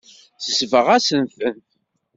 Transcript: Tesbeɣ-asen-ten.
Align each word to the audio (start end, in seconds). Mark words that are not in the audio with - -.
Tesbeɣ-asen-ten. 0.43 1.57